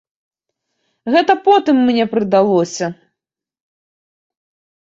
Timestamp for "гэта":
1.15-1.33